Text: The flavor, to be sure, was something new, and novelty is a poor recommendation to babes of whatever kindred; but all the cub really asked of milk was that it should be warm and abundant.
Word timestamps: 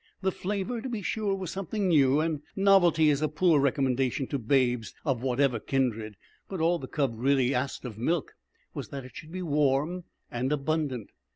The 0.23 0.31
flavor, 0.31 0.81
to 0.81 0.89
be 0.89 1.03
sure, 1.03 1.35
was 1.35 1.51
something 1.51 1.87
new, 1.87 2.21
and 2.21 2.41
novelty 2.55 3.11
is 3.11 3.21
a 3.21 3.27
poor 3.27 3.59
recommendation 3.59 4.25
to 4.29 4.39
babes 4.39 4.95
of 5.05 5.21
whatever 5.21 5.59
kindred; 5.59 6.17
but 6.49 6.59
all 6.59 6.79
the 6.79 6.87
cub 6.87 7.13
really 7.15 7.53
asked 7.53 7.85
of 7.85 7.99
milk 7.99 8.31
was 8.73 8.87
that 8.89 9.05
it 9.05 9.15
should 9.15 9.31
be 9.31 9.43
warm 9.43 10.05
and 10.31 10.51
abundant. 10.51 11.11